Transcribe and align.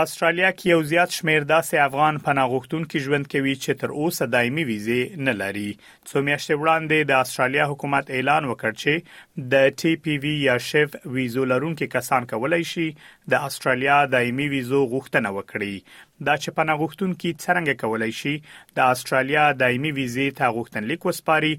په 0.00 0.08
استرالیا 0.08 0.50
کې 0.50 0.68
یو 0.72 0.82
زیات 0.90 1.10
شمیر 1.14 1.44
داسې 1.48 1.80
افغان 1.86 2.18
پناهغښتونکو 2.26 3.00
ژوند 3.06 3.26
کوي 3.32 3.50
چې 3.62 3.80
تر 3.80 3.90
اوسه 4.04 4.26
دایمي 4.34 4.62
ویزه 4.68 5.24
نه 5.26 5.34
لري 5.40 5.64
څو 5.80 6.22
میاشتې 6.28 6.60
وړاندې 6.60 7.08
د 7.10 7.18
استرالیا 7.24 7.66
حکومت 7.72 8.12
اعلان 8.18 8.46
وکړ 8.52 8.78
چې 8.84 9.50
د 9.56 9.66
ټي 9.82 9.92
پی 10.06 10.14
وی 10.22 10.32
یا 10.46 10.54
شف 10.68 10.96
ویزو 11.18 11.44
لرونکو 11.52 11.88
کسان 11.96 12.28
کولای 12.32 12.62
شي 12.70 12.86
د 13.34 13.46
استرالیا 13.50 13.98
دایمي 14.16 14.48
ویزو 14.54 14.80
غوښتنه 14.94 15.34
وکړي 15.36 16.00
دا 16.30 16.40
چې 16.40 16.58
پناهغښتونکو 16.60 17.36
څنګه 17.44 17.78
کولای 17.86 18.10
شي 18.22 18.34
د 18.80 18.88
استرالیا 18.96 19.44
دایمي 19.66 19.94
ویزه 20.02 20.30
ته 20.42 20.52
غوښتنلیک 20.58 21.08
وسپاري 21.10 21.52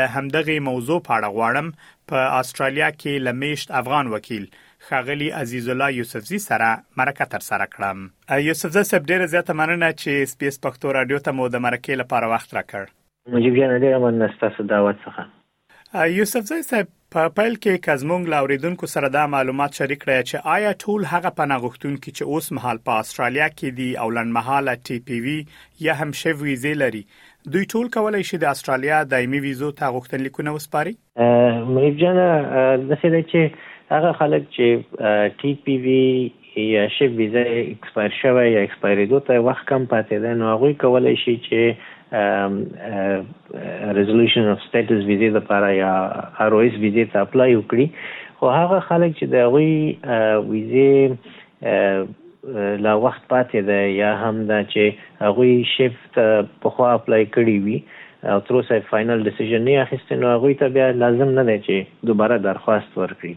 د 0.00 0.12
همدغه 0.16 0.58
موضوع 0.72 1.00
په 1.06 1.18
اړه 1.18 1.38
غواړم 1.38 1.72
په 2.10 2.36
استرالیا 2.42 2.90
کې 3.00 3.28
لمیشت 3.30 3.78
افغان 3.84 4.14
وکیل 4.18 4.50
خاغلی 4.90 5.30
عزیز 5.30 5.68
الله 5.68 5.94
یوسفزی 5.94 6.38
سره 6.38 6.76
مرکه 6.96 7.24
تر 7.24 7.38
سره 7.38 7.66
کړم 7.74 7.98
یوسفزی 8.38 8.82
صاحب 8.90 9.06
ډیره 9.10 9.26
زیاته 9.34 9.54
مننه 9.60 9.90
چې 9.92 10.32
سپیس 10.32 10.58
پښتو 10.66 10.94
رادیو 10.96 11.18
ته 11.28 11.32
مو 11.40 11.46
د 11.56 11.62
مرکه 11.66 11.98
لپاره 12.00 12.30
وخت 12.32 12.56
راکړ 12.58 12.90
مجبور 13.36 13.68
نه 13.74 13.78
ډیره 13.86 14.00
مننه 14.06 14.30
ستاسو 14.36 14.66
دعوت 14.74 14.98
څخه 15.06 16.04
یوسفزی 16.14 16.58
صاحب 16.70 16.90
په 17.14 17.28
پیل 17.38 17.56
کې 17.60 17.84
کزمونګ 17.86 18.34
لاوریدونکو 18.34 18.90
سره 18.96 19.12
دا 19.20 19.24
معلومات 19.38 19.78
شریک 19.80 20.02
کړی 20.04 20.30
چې 20.32 20.52
آیا 20.56 20.74
ټول 20.84 21.08
هغه 21.12 21.32
پناهغښتون 21.40 21.96
کې 22.02 22.10
چې 22.16 22.28
اوس 22.34 22.52
مهال 22.58 22.82
په 22.90 23.00
استرالیا 23.04 23.48
کې 23.56 23.80
دي 23.80 23.88
او 24.06 24.10
لنمحاله 24.18 24.76
ټي 24.84 25.00
پی 25.10 25.20
وی 25.28 25.36
یا 25.90 25.96
هم 26.02 26.16
شیو 26.22 26.42
ویزه 26.46 26.74
لري 26.84 27.04
دوی 27.54 27.72
ټول 27.74 27.94
کولای 27.98 28.28
شي 28.32 28.42
د 28.46 28.54
استرالیا 28.56 29.04
دایمي 29.16 29.40
ویزو 29.50 29.70
ته 29.82 29.94
غوښتنلیکونه 29.96 30.58
وسپاري 30.58 30.94
مېب 31.74 32.00
جان 32.04 32.24
د 32.24 32.90
څه 32.94 33.30
چې 33.34 33.68
هغه 33.94 34.12
خلک 34.18 34.44
چې 34.56 35.24
ټي 35.40 35.50
پی 35.64 35.74
وی 35.86 36.06
یا 36.60 36.84
شی 36.92 37.06
ویزه 37.16 37.42
ایکسپایر 37.64 38.14
شوه 38.18 38.44
یا 38.52 38.60
ایکسپایر 38.66 39.02
دوته 39.10 39.34
وخت 39.48 39.64
کم 39.72 39.82
پاتې 39.92 40.16
ده 40.24 40.30
نو 40.42 40.46
هغه 40.50 40.80
کولای 40.84 41.16
شي 41.22 41.34
چې 41.46 41.60
ریزولوشن 43.98 44.44
اف 44.52 44.58
سټیټس 44.64 45.00
ویزه 45.10 45.30
لپاره 45.36 45.68
یا 45.80 45.92
ار 46.46 46.52
او 46.56 46.60
اس 46.70 46.76
ویزه 46.86 47.04
ته 47.14 47.18
اپلای 47.26 47.50
وکړي 47.60 47.86
خو 48.40 48.46
هغه 48.54 48.78
خلک 48.88 49.10
چې 49.20 49.26
د 49.36 49.38
هغه 49.50 49.68
ویزه 50.48 50.90
لا 52.88 52.96
وخت 53.06 53.22
پاتې 53.30 53.58
ده 53.72 53.78
یا 53.98 54.10
هم 54.24 54.36
دا 54.52 54.60
چې 54.74 54.84
هغه 55.22 55.46
شیفت 55.74 56.12
په 56.66 56.74
خوا 56.76 56.88
اپلای 57.00 57.22
کړی 57.38 57.58
وي 57.68 57.80
او 58.32 58.38
تر 58.48 58.54
اوسه 58.62 58.74
فائنل 58.92 59.18
ډیسیژن 59.30 59.60
نه 59.70 59.76
اخیستنو 59.86 60.26
هغه 60.36 60.48
ته 60.64 60.68
بیا 60.78 60.86
لازم 61.06 61.28
نه 61.40 61.46
دی 61.52 61.58
چې 61.68 61.76
دوباره 62.12 62.34
درخواست 62.50 62.92
ورکړي 63.04 63.34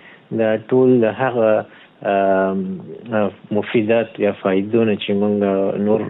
دا 0.41 0.48
ټول 0.72 1.04
هغه 1.19 1.50
مفیدات 3.59 4.16
یا 4.25 4.32
فائدونه 4.41 4.97
چې 5.03 5.21
موږ 5.21 5.34
نور 5.88 6.00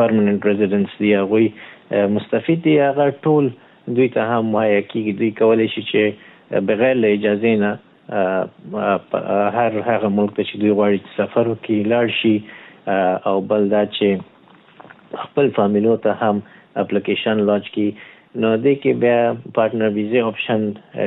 پرمننت 0.00 0.48
ریزیدنس 0.50 0.90
دی 1.04 1.14
هغه 1.20 2.04
مستفید 2.18 2.62
دی 2.68 2.76
هغه 2.80 3.06
ټول 3.28 3.48
دوی 3.96 4.08
ته 4.18 4.28
هم 4.32 4.52
وایي 4.58 4.76
کیږي 4.90 5.16
دوی 5.22 5.30
کولای 5.40 5.70
شي 5.78 5.86
چې 5.94 6.60
بغیر 6.74 7.00
له 7.00 7.08
اجازه 7.18 7.52
نه 7.64 7.72
هر 9.58 9.80
هغه 9.90 10.08
ملک 10.20 10.32
ته 10.38 10.42
چې 10.52 10.56
دوی 10.64 10.72
غواړي 10.78 10.98
چې 11.02 11.10
سفر 11.22 11.44
وکړي 11.54 11.78
لاړ 11.96 12.06
شي 12.22 12.36
او 13.32 13.36
بل 13.54 13.62
دا 13.76 13.82
چې 13.98 14.08
خپل 15.26 15.46
فامیلو 15.60 15.92
ته 16.08 16.18
هم 16.26 16.36
اپلیکیشن 16.86 17.42
لانچ 17.52 17.66
کی 17.78 17.88
نو 18.40 18.50
د 18.64 18.72
کې 18.82 18.92
بیا 19.00 19.32
پارټنر 19.56 19.88
ویزه 19.94 20.28
آپشن 20.28 20.62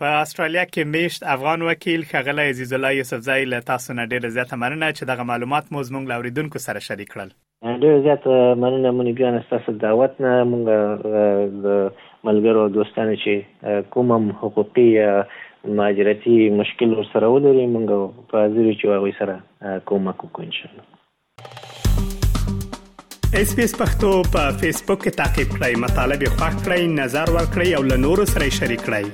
په 0.04 0.22
استرالیا 0.28 0.70
کې 0.76 0.94
میشت 1.00 1.30
افغان 1.38 1.68
وکیل 1.72 2.06
خغل 2.14 2.46
عزیز 2.50 2.76
الله 2.80 2.94
یوسفزئی 3.02 3.50
له 3.58 3.66
تاسو 3.74 4.00
نه 4.02 4.12
ډیره 4.14 4.36
زیاته 4.40 4.62
مننه 4.66 4.94
چې 4.98 5.14
دغه 5.16 5.32
معلومات 5.36 5.74
مو 5.78 5.90
زموږ 5.92 6.14
لاوریدونکو 6.16 6.68
سره 6.70 6.88
شریک 6.92 7.14
کړل 7.18 7.38
ډېر 7.82 8.02
زیات 8.06 8.24
مننه 8.64 8.90
مونږ 8.92 9.10
بیا 9.20 9.30
ستاسو 9.46 9.72
دعوت 9.84 10.18
نه 10.26 10.34
مونږ 10.52 10.64
د 11.66 11.68
ملګرو 12.30 12.70
دوستانو 12.76 13.16
چې 13.24 13.34
کوم 13.96 14.12
حقوقي 14.44 14.86
مهاجرتي 15.70 16.38
مشکل 16.60 16.94
ورسره 17.00 17.32
ولري 17.36 17.66
مونږ 17.74 17.88
په 18.34 18.44
حاضر 18.44 18.66
چې 18.70 18.84
هغه 18.96 19.12
سره 19.22 19.36
کومک 19.92 20.18
وکړو 20.28 20.46
ان 20.50 20.54
شاء 20.58 20.70
الله 20.72 20.86
اس 23.42 23.50
پی 23.56 23.64
اس 23.70 23.74
پختو 23.82 24.12
په 24.38 24.44
فیسبوک 24.66 25.00
کې 25.06 25.12
تا 25.22 25.28
کې 25.38 25.58
پلی 25.58 25.74
مطلب 25.86 26.20
یو 26.28 26.34
فاک 26.44 26.56
کړئ 26.66 26.82
نظر 27.02 27.28
ور 27.38 27.46
کړئ 27.56 27.70
او 27.80 27.84
له 27.94 27.98
نورو 28.10 28.24
سره 28.36 28.46
شریک 28.60 28.84
کړئ 28.92 29.08